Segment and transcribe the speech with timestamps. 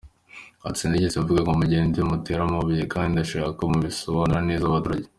[0.65, 5.07] Ati: “Sinigeze mvuga ngo mugende mutere amabuye kandi ndashaka ko mubisobanurira neza abaturage.”